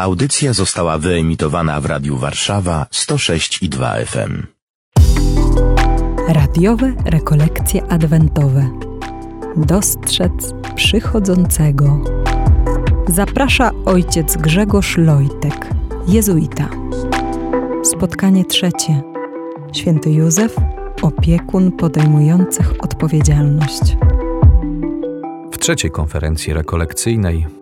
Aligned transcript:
Audycja 0.00 0.52
została 0.52 0.98
wyemitowana 0.98 1.80
w 1.80 1.86
Radiu 1.86 2.16
Warszawa 2.16 2.86
106 2.90 3.62
i 3.62 3.68
2 3.68 3.94
FM. 3.94 4.46
Radiowe 6.28 6.92
rekolekcje 7.04 7.86
adwentowe. 7.86 8.70
Dostrzec 9.56 10.54
przychodzącego. 10.74 12.00
Zaprasza 13.08 13.70
ojciec 13.84 14.36
Grzegorz 14.36 14.96
Lojtek, 14.96 15.66
jezuita. 16.08 16.68
Spotkanie 17.82 18.44
trzecie. 18.44 19.02
Święty 19.72 20.10
Józef, 20.10 20.56
opiekun 21.02 21.72
podejmujących 21.72 22.74
odpowiedzialność. 22.84 23.96
W 25.52 25.58
trzeciej 25.58 25.90
konferencji 25.90 26.52
rekolekcyjnej 26.52 27.59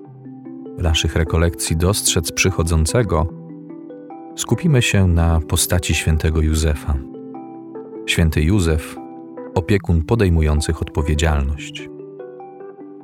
naszych 0.83 1.17
rekolekcji 1.17 1.77
Dostrzec 1.77 2.33
Przychodzącego 2.33 3.27
skupimy 4.37 4.83
się 4.83 5.07
na 5.07 5.41
postaci 5.41 5.95
świętego 5.95 6.41
Józefa. 6.41 6.95
Święty 8.07 8.43
Józef, 8.43 8.97
opiekun 9.55 10.03
podejmujących 10.03 10.83
odpowiedzialność. 10.83 11.89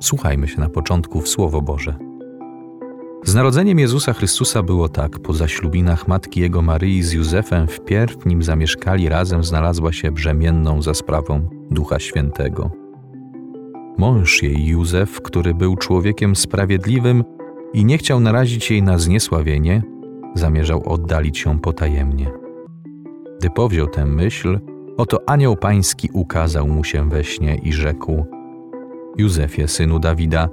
Słuchajmy 0.01 0.47
się 0.47 0.59
na 0.59 0.69
początku 0.69 1.21
w 1.21 1.27
Słowo 1.27 1.61
Boże. 1.61 1.95
Z 3.23 3.35
narodzeniem 3.35 3.79
Jezusa 3.79 4.13
Chrystusa 4.13 4.63
było 4.63 4.89
tak, 4.89 5.19
po 5.19 5.33
zaślubinach 5.33 6.07
matki 6.07 6.39
jego 6.39 6.61
Maryi 6.61 7.03
z 7.03 7.11
Józefem 7.11 7.67
wpierw 7.67 8.25
nim 8.25 8.43
zamieszkali 8.43 9.09
razem 9.09 9.43
znalazła 9.43 9.91
się 9.91 10.11
brzemienną 10.11 10.81
za 10.81 10.93
sprawą 10.93 11.49
Ducha 11.71 11.99
Świętego. 11.99 12.71
Mąż 13.97 14.43
jej 14.43 14.65
Józef, 14.65 15.21
który 15.21 15.53
był 15.53 15.75
człowiekiem 15.75 16.35
sprawiedliwym 16.35 17.23
i 17.75 17.85
nie 17.85 17.97
chciał 17.97 18.19
narazić 18.19 18.71
jej 18.71 18.83
na 18.83 18.97
zniesławienie, 18.97 19.83
zamierzał 20.35 20.89
oddalić 20.89 21.45
ją 21.45 21.59
potajemnie. 21.59 22.31
Gdy 23.39 23.49
powziął 23.49 23.87
tę 23.87 24.05
myśl, 24.05 24.59
oto 24.97 25.29
anioł 25.29 25.55
pański 25.55 26.09
ukazał 26.13 26.67
mu 26.67 26.83
się 26.83 27.09
we 27.09 27.23
śnie 27.23 27.55
i 27.55 27.73
rzekł: 27.73 28.25
Józefie, 29.17 29.67
synu 29.67 29.99
Dawida, 29.99 30.49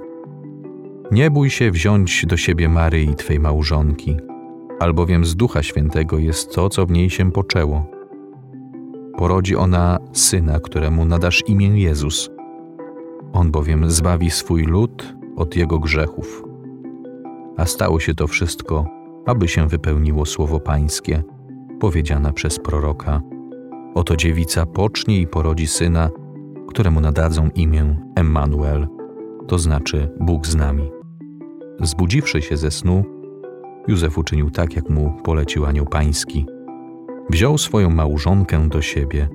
nie 1.11 1.31
bój 1.31 1.49
się 1.49 1.71
wziąć 1.71 2.25
do 2.25 2.37
siebie 2.37 2.69
Maryi, 2.69 3.15
twej 3.15 3.39
małżonki, 3.39 4.17
albowiem 4.79 5.25
z 5.25 5.35
Ducha 5.35 5.63
Świętego 5.63 6.17
jest 6.17 6.55
to, 6.55 6.69
co 6.69 6.85
w 6.85 6.91
niej 6.91 7.09
się 7.09 7.31
poczęło. 7.31 7.85
Porodzi 9.17 9.55
ona 9.55 9.99
syna, 10.13 10.59
któremu 10.59 11.05
nadasz 11.05 11.43
imię 11.47 11.67
Jezus. 11.67 12.29
On 13.33 13.51
bowiem 13.51 13.91
zbawi 13.91 14.29
swój 14.29 14.63
lud 14.63 15.15
od 15.35 15.55
jego 15.55 15.79
grzechów. 15.79 16.52
A 17.57 17.65
stało 17.65 17.99
się 17.99 18.15
to 18.15 18.27
wszystko, 18.27 18.85
aby 19.25 19.47
się 19.47 19.67
wypełniło 19.67 20.25
słowo 20.25 20.59
Pańskie, 20.59 21.23
powiedziane 21.79 22.33
przez 22.33 22.59
proroka. 22.59 23.21
Oto 23.95 24.15
dziewica 24.15 24.65
pocznie 24.65 25.21
i 25.21 25.27
porodzi 25.27 25.67
syna, 25.67 26.09
któremu 26.67 27.01
nadadzą 27.01 27.49
imię 27.55 27.95
Emmanuel, 28.15 28.87
to 29.47 29.59
znaczy 29.59 30.09
Bóg 30.19 30.47
z 30.47 30.55
nami. 30.55 30.91
Zbudziwszy 31.81 32.41
się 32.41 32.57
ze 32.57 32.71
snu, 32.71 33.03
Józef 33.87 34.17
uczynił 34.17 34.49
tak, 34.49 34.75
jak 34.75 34.89
mu 34.89 35.11
polecił 35.23 35.65
anioł 35.65 35.85
pański. 35.85 36.45
Wziął 37.29 37.57
swoją 37.57 37.89
małżonkę 37.89 38.69
do 38.69 38.81
siebie, 38.81 39.29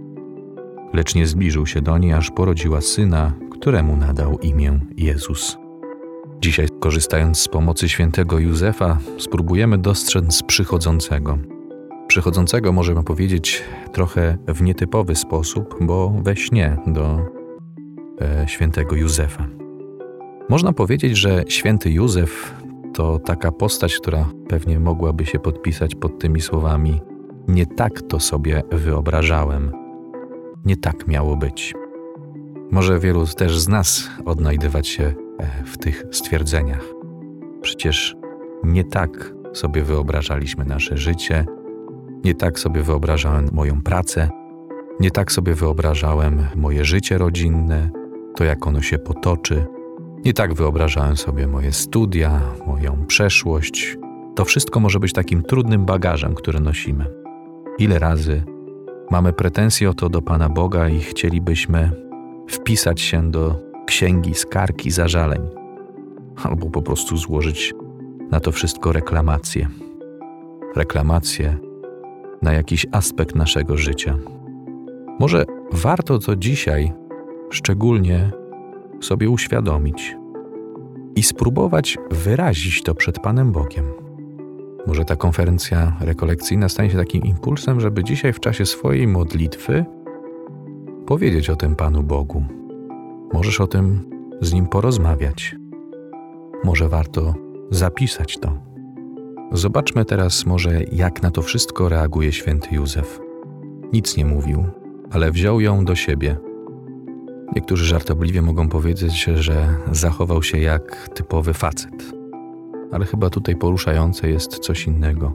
lecz 0.92 1.14
nie 1.14 1.26
zbliżył 1.26 1.66
się 1.66 1.80
do 1.80 1.98
niej, 1.98 2.12
aż 2.12 2.30
porodziła 2.30 2.80
syna, 2.80 3.32
któremu 3.50 3.96
nadał 3.96 4.38
imię 4.38 4.80
Jezus. 4.96 5.58
Dzisiaj, 6.40 6.68
korzystając 6.80 7.38
z 7.38 7.48
pomocy 7.48 7.88
świętego 7.88 8.38
Józefa, 8.38 8.98
spróbujemy 9.18 9.78
dostrzec 9.78 10.42
przychodzącego. 10.42 11.38
Przychodzącego 12.08 12.72
możemy 12.72 13.04
powiedzieć 13.04 13.64
trochę 13.92 14.38
w 14.48 14.62
nietypowy 14.62 15.14
sposób, 15.14 15.74
bo 15.80 16.14
we 16.22 16.36
śnie 16.36 16.76
do 16.86 17.18
e, 18.20 18.48
świętego 18.48 18.96
Józefa. 18.96 19.46
Można 20.48 20.72
powiedzieć, 20.72 21.16
że 21.16 21.44
święty 21.48 21.90
Józef 21.90 22.54
to 22.94 23.18
taka 23.18 23.52
postać, 23.52 23.98
która 23.98 24.28
pewnie 24.48 24.80
mogłaby 24.80 25.26
się 25.26 25.38
podpisać 25.38 25.94
pod 25.94 26.18
tymi 26.18 26.40
słowami: 26.40 27.00
Nie 27.48 27.66
tak 27.66 28.02
to 28.02 28.20
sobie 28.20 28.62
wyobrażałem, 28.70 29.72
nie 30.64 30.76
tak 30.76 31.06
miało 31.06 31.36
być. 31.36 31.74
Może 32.70 32.98
wielu 32.98 33.26
też 33.26 33.58
z 33.58 33.68
nas 33.68 34.10
odnajdywać 34.24 34.88
się 34.88 35.04
e, 35.04 35.14
w 35.64 35.78
tych 35.78 36.04
stwierdzeniach. 36.10 36.84
Przecież 37.60 38.16
nie 38.64 38.84
tak 38.84 39.34
sobie 39.52 39.82
wyobrażaliśmy 39.82 40.64
nasze 40.64 40.96
życie, 40.96 41.46
nie 42.24 42.34
tak 42.34 42.58
sobie 42.58 42.82
wyobrażałem 42.82 43.48
moją 43.52 43.82
pracę, 43.82 44.30
nie 45.00 45.10
tak 45.10 45.32
sobie 45.32 45.54
wyobrażałem 45.54 46.46
moje 46.56 46.84
życie 46.84 47.18
rodzinne, 47.18 47.90
to 48.36 48.44
jak 48.44 48.66
ono 48.66 48.82
się 48.82 48.98
potoczy 48.98 49.66
nie 50.24 50.32
tak 50.32 50.54
wyobrażałem 50.54 51.16
sobie 51.16 51.46
moje 51.46 51.72
studia, 51.72 52.40
moją 52.66 53.06
przeszłość. 53.06 53.98
To 54.34 54.44
wszystko 54.44 54.80
może 54.80 55.00
być 55.00 55.12
takim 55.12 55.42
trudnym 55.42 55.84
bagażem, 55.84 56.34
który 56.34 56.60
nosimy. 56.60 57.04
Ile 57.78 57.98
razy 57.98 58.42
mamy 59.10 59.32
pretensje 59.32 59.90
o 59.90 59.94
to 59.94 60.08
do 60.08 60.22
Pana 60.22 60.48
Boga 60.48 60.88
i 60.88 61.00
chcielibyśmy 61.00 62.07
wpisać 62.48 63.00
się 63.00 63.30
do 63.30 63.60
księgi 63.86 64.34
skarg 64.34 64.86
i 64.86 64.90
zażaleń, 64.90 65.40
albo 66.44 66.70
po 66.70 66.82
prostu 66.82 67.16
złożyć 67.16 67.74
na 68.30 68.40
to 68.40 68.52
wszystko 68.52 68.92
reklamacje. 68.92 69.68
Reklamacje 70.76 71.56
na 72.42 72.52
jakiś 72.52 72.86
aspekt 72.92 73.34
naszego 73.34 73.76
życia. 73.76 74.16
Może 75.20 75.44
warto 75.72 76.18
to 76.18 76.36
dzisiaj 76.36 76.92
szczególnie 77.50 78.30
sobie 79.00 79.30
uświadomić 79.30 80.16
i 81.16 81.22
spróbować 81.22 81.98
wyrazić 82.10 82.82
to 82.82 82.94
przed 82.94 83.18
Panem 83.18 83.52
Bogiem. 83.52 83.84
Może 84.86 85.04
ta 85.04 85.16
konferencja 85.16 85.96
rekolekcyjna 86.00 86.68
stanie 86.68 86.90
się 86.90 86.96
takim 86.96 87.22
impulsem, 87.22 87.80
żeby 87.80 88.04
dzisiaj 88.04 88.32
w 88.32 88.40
czasie 88.40 88.66
swojej 88.66 89.06
modlitwy 89.06 89.84
powiedzieć 91.08 91.50
o 91.50 91.56
tym 91.56 91.76
Panu 91.76 92.02
Bogu. 92.02 92.42
Możesz 93.32 93.60
o 93.60 93.66
tym 93.66 94.10
z 94.40 94.52
Nim 94.52 94.66
porozmawiać. 94.66 95.56
Może 96.64 96.88
warto 96.88 97.34
zapisać 97.70 98.38
to. 98.38 98.52
Zobaczmy 99.52 100.04
teraz 100.04 100.46
może, 100.46 100.84
jak 100.92 101.22
na 101.22 101.30
to 101.30 101.42
wszystko 101.42 101.88
reaguje 101.88 102.32
święty 102.32 102.74
Józef. 102.74 103.20
Nic 103.92 104.16
nie 104.16 104.24
mówił, 104.24 104.64
ale 105.10 105.30
wziął 105.30 105.60
ją 105.60 105.84
do 105.84 105.94
siebie– 105.94 106.36
Niektórzy 107.56 107.84
żartobliwie 107.84 108.42
mogą 108.42 108.68
powiedzieć, 108.68 109.24
że 109.24 109.74
zachował 109.92 110.42
się 110.42 110.58
jak 110.58 111.08
typowy 111.14 111.54
facet. 111.54 112.12
Ale 112.92 113.04
chyba 113.04 113.30
tutaj 113.30 113.56
poruszające 113.56 114.30
jest 114.30 114.58
coś 114.58 114.86
innego. 114.86 115.34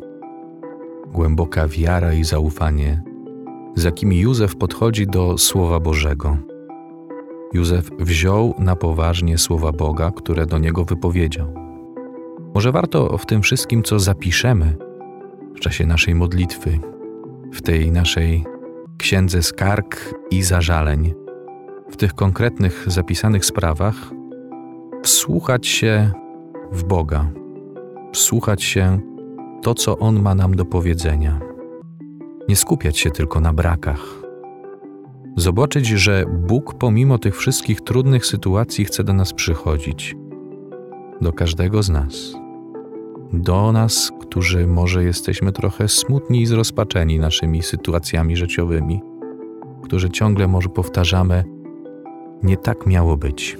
Głęboka 1.13 1.67
wiara 1.67 2.13
i 2.13 2.23
zaufanie, 2.23 3.01
z 3.75 3.83
jakimi 3.83 4.19
Józef 4.19 4.55
podchodzi 4.55 5.07
do 5.07 5.37
Słowa 5.37 5.79
Bożego. 5.79 6.37
Józef 7.53 7.89
wziął 7.99 8.55
na 8.59 8.75
poważnie 8.75 9.37
słowa 9.37 9.71
Boga, 9.71 10.11
które 10.11 10.45
do 10.45 10.57
niego 10.57 10.85
wypowiedział. 10.85 11.53
Może 12.55 12.71
warto 12.71 13.17
w 13.17 13.25
tym 13.25 13.41
wszystkim, 13.41 13.83
co 13.83 13.99
zapiszemy 13.99 14.75
w 15.55 15.59
czasie 15.59 15.85
naszej 15.85 16.15
modlitwy, 16.15 16.79
w 17.53 17.61
tej 17.61 17.91
naszej 17.91 18.45
księdze 18.97 19.43
skarg 19.43 20.13
i 20.31 20.43
zażaleń, 20.43 21.13
w 21.89 21.95
tych 21.95 22.13
konkretnych 22.13 22.85
zapisanych 22.87 23.45
sprawach 23.45 24.11
wsłuchać 25.03 25.67
się 25.67 26.11
w 26.71 26.83
Boga, 26.83 27.31
wsłuchać 28.13 28.63
się 28.63 28.99
to, 29.61 29.73
co 29.73 29.99
On 29.99 30.21
ma 30.21 30.35
nam 30.35 30.55
do 30.55 30.65
powiedzenia. 30.65 31.52
Nie 32.53 32.57
skupiać 32.57 32.97
się 32.97 33.11
tylko 33.11 33.39
na 33.39 33.53
brakach. 33.53 33.99
Zobaczyć, 35.37 35.87
że 35.87 36.25
Bóg 36.47 36.73
pomimo 36.73 37.17
tych 37.17 37.37
wszystkich 37.37 37.81
trudnych 37.81 38.25
sytuacji 38.25 38.85
chce 38.85 39.03
do 39.03 39.13
nas 39.13 39.33
przychodzić. 39.33 40.15
Do 41.21 41.33
każdego 41.33 41.83
z 41.83 41.89
nas. 41.89 42.33
Do 43.33 43.71
nas, 43.71 44.11
którzy 44.21 44.67
może 44.67 45.03
jesteśmy 45.03 45.51
trochę 45.51 45.87
smutni 45.87 46.41
i 46.41 46.45
zrozpaczeni 46.45 47.19
naszymi 47.19 47.63
sytuacjami 47.63 48.37
życiowymi, 48.37 49.01
którzy 49.83 50.09
ciągle 50.09 50.47
może 50.47 50.69
powtarzamy, 50.69 51.43
nie 52.43 52.57
tak 52.57 52.85
miało 52.87 53.17
być. 53.17 53.57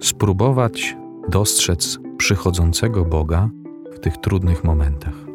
Spróbować 0.00 0.96
dostrzec 1.28 1.98
przychodzącego 2.18 3.04
Boga 3.04 3.48
w 3.92 3.98
tych 3.98 4.16
trudnych 4.16 4.64
momentach. 4.64 5.25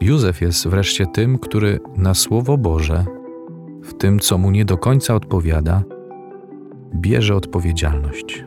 Józef 0.00 0.40
jest 0.40 0.68
wreszcie 0.68 1.06
tym, 1.06 1.38
który 1.38 1.80
na 1.96 2.14
Słowo 2.14 2.58
Boże, 2.58 3.04
w 3.82 3.94
tym, 3.94 4.18
co 4.18 4.38
mu 4.38 4.50
nie 4.50 4.64
do 4.64 4.78
końca 4.78 5.14
odpowiada, 5.14 5.82
bierze 6.94 7.36
odpowiedzialność. 7.36 8.44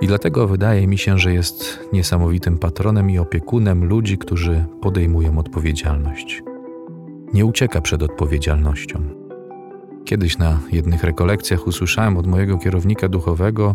I 0.00 0.06
dlatego 0.06 0.46
wydaje 0.46 0.86
mi 0.86 0.98
się, 0.98 1.18
że 1.18 1.32
jest 1.32 1.88
niesamowitym 1.92 2.58
patronem 2.58 3.10
i 3.10 3.18
opiekunem 3.18 3.84
ludzi, 3.84 4.18
którzy 4.18 4.64
podejmują 4.80 5.38
odpowiedzialność. 5.38 6.42
Nie 7.34 7.44
ucieka 7.44 7.80
przed 7.80 8.02
odpowiedzialnością. 8.02 8.98
Kiedyś 10.04 10.38
na 10.38 10.60
jednych 10.72 11.04
rekolekcjach 11.04 11.66
usłyszałem 11.66 12.16
od 12.16 12.26
mojego 12.26 12.58
kierownika 12.58 13.08
duchowego, 13.08 13.74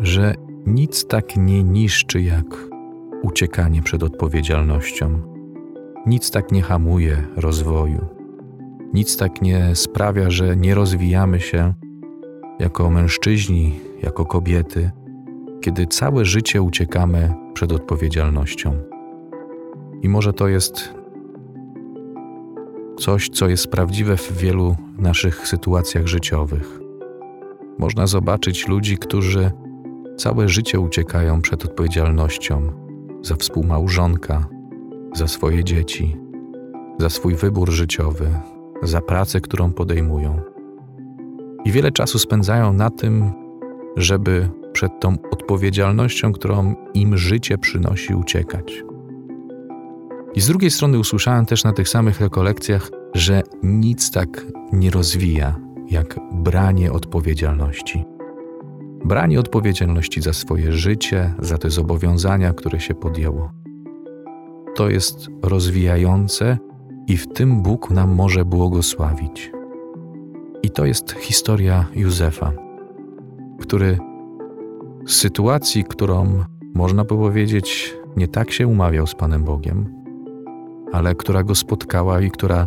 że 0.00 0.34
nic 0.66 1.06
tak 1.06 1.36
nie 1.36 1.64
niszczy 1.64 2.22
jak 2.22 2.46
uciekanie 3.22 3.82
przed 3.82 4.02
odpowiedzialnością. 4.02 5.35
Nic 6.06 6.30
tak 6.30 6.52
nie 6.52 6.62
hamuje 6.62 7.22
rozwoju. 7.36 8.06
Nic 8.92 9.16
tak 9.16 9.42
nie 9.42 9.74
sprawia, 9.74 10.30
że 10.30 10.56
nie 10.56 10.74
rozwijamy 10.74 11.40
się 11.40 11.74
jako 12.58 12.90
mężczyźni, 12.90 13.80
jako 14.02 14.24
kobiety, 14.24 14.90
kiedy 15.60 15.86
całe 15.86 16.24
życie 16.24 16.62
uciekamy 16.62 17.34
przed 17.54 17.72
odpowiedzialnością. 17.72 18.72
I 20.02 20.08
może 20.08 20.32
to 20.32 20.48
jest 20.48 20.94
coś, 22.98 23.28
co 23.28 23.48
jest 23.48 23.68
prawdziwe 23.68 24.16
w 24.16 24.32
wielu 24.32 24.76
naszych 24.98 25.48
sytuacjach 25.48 26.06
życiowych. 26.06 26.80
Można 27.78 28.06
zobaczyć 28.06 28.68
ludzi, 28.68 28.98
którzy 28.98 29.50
całe 30.16 30.48
życie 30.48 30.80
uciekają 30.80 31.40
przed 31.40 31.64
odpowiedzialnością 31.64 32.72
za 33.22 33.36
współmałżonka, 33.36 34.55
za 35.16 35.28
swoje 35.28 35.64
dzieci, 35.64 36.16
za 36.98 37.10
swój 37.10 37.34
wybór 37.34 37.70
życiowy, 37.70 38.26
za 38.82 39.00
pracę, 39.00 39.40
którą 39.40 39.72
podejmują. 39.72 40.40
I 41.64 41.72
wiele 41.72 41.92
czasu 41.92 42.18
spędzają 42.18 42.72
na 42.72 42.90
tym, 42.90 43.32
żeby 43.96 44.48
przed 44.72 45.00
tą 45.00 45.16
odpowiedzialnością, 45.30 46.32
którą 46.32 46.74
im 46.94 47.18
życie 47.18 47.58
przynosi, 47.58 48.14
uciekać. 48.14 48.84
I 50.34 50.40
z 50.40 50.46
drugiej 50.46 50.70
strony 50.70 50.98
usłyszałem 50.98 51.46
też 51.46 51.64
na 51.64 51.72
tych 51.72 51.88
samych 51.88 52.20
rekolekcjach, 52.20 52.90
że 53.14 53.42
nic 53.62 54.10
tak 54.10 54.46
nie 54.72 54.90
rozwija 54.90 55.56
jak 55.90 56.20
branie 56.32 56.92
odpowiedzialności. 56.92 58.04
Branie 59.04 59.40
odpowiedzialności 59.40 60.22
za 60.22 60.32
swoje 60.32 60.72
życie, 60.72 61.34
za 61.38 61.58
te 61.58 61.70
zobowiązania, 61.70 62.52
które 62.52 62.80
się 62.80 62.94
podjęło. 62.94 63.65
To 64.76 64.88
jest 64.88 65.28
rozwijające 65.42 66.58
i 67.06 67.16
w 67.16 67.26
tym 67.26 67.62
Bóg 67.62 67.90
nam 67.90 68.14
może 68.14 68.44
błogosławić. 68.44 69.52
I 70.62 70.70
to 70.70 70.86
jest 70.86 71.12
historia 71.12 71.86
Józefa, 71.94 72.52
który 73.60 73.98
z 75.06 75.14
sytuacji, 75.14 75.84
którą 75.84 76.44
można 76.74 77.02
by 77.02 77.08
powiedzieć, 77.08 77.94
nie 78.16 78.28
tak 78.28 78.50
się 78.50 78.66
umawiał 78.66 79.06
z 79.06 79.14
Panem 79.14 79.44
Bogiem, 79.44 79.94
ale 80.92 81.14
która 81.14 81.42
go 81.42 81.54
spotkała 81.54 82.20
i 82.20 82.30
która 82.30 82.66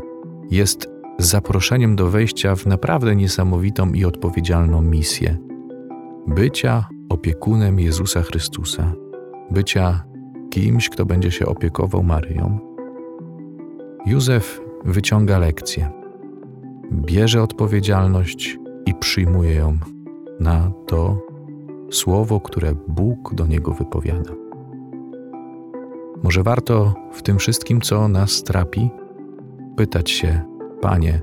jest 0.52 0.90
zaproszeniem 1.20 1.96
do 1.96 2.10
wejścia 2.10 2.56
w 2.56 2.66
naprawdę 2.66 3.16
niesamowitą 3.16 3.92
i 3.92 4.06
odpowiedzialną 4.06 4.82
misję 4.82 5.38
bycia 6.28 6.88
opiekunem 7.10 7.80
Jezusa 7.80 8.22
Chrystusa, 8.22 8.94
bycia 9.52 10.09
kimś, 10.50 10.90
kto 10.90 11.06
będzie 11.06 11.32
się 11.32 11.46
opiekował 11.46 12.04
Maryją. 12.04 12.60
Józef 14.06 14.62
wyciąga 14.86 15.40
lekcję, 15.40 15.92
bierze 16.92 17.44
odpowiedzialność 17.44 18.58
i 18.86 18.94
przyjmuje 18.94 19.54
ją 19.54 19.78
na 20.40 20.72
to 20.88 21.22
słowo, 21.92 22.40
które 22.40 22.74
Bóg 22.88 23.34
do 23.34 23.48
niego 23.48 23.74
wypowiada. 23.74 24.32
Może 26.24 26.44
warto 26.44 26.94
w 27.12 27.22
tym 27.22 27.38
wszystkim, 27.38 27.82
co 27.82 28.08
nas 28.08 28.44
trapi, 28.44 28.90
pytać 29.78 30.12
się, 30.12 30.42
Panie, 30.82 31.22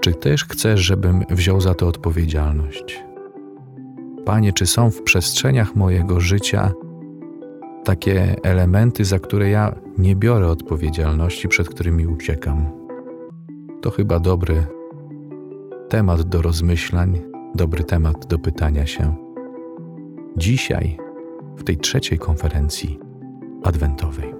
czy 0.00 0.14
też 0.14 0.44
chcesz, 0.44 0.80
żebym 0.80 1.24
wziął 1.30 1.60
za 1.60 1.74
to 1.74 1.86
odpowiedzialność? 1.86 3.04
Panie, 4.24 4.52
czy 4.52 4.66
są 4.66 4.90
w 4.90 5.02
przestrzeniach 5.02 5.76
mojego 5.76 6.20
życia 6.20 6.72
takie 7.90 8.36
elementy, 8.42 9.04
za 9.04 9.18
które 9.18 9.50
ja 9.50 9.74
nie 9.98 10.16
biorę 10.16 10.48
odpowiedzialności, 10.48 11.48
przed 11.48 11.68
którymi 11.68 12.06
uciekam? 12.06 12.70
To 13.80 13.90
chyba 13.90 14.20
dobry 14.20 14.66
temat 15.88 16.22
do 16.22 16.42
rozmyślań, 16.42 17.20
dobry 17.54 17.84
temat 17.84 18.26
do 18.26 18.38
pytania 18.38 18.86
się. 18.86 19.14
Dzisiaj, 20.36 20.96
w 21.56 21.64
tej 21.64 21.76
trzeciej 21.78 22.18
konferencji 22.18 22.98
adwentowej. 23.62 24.39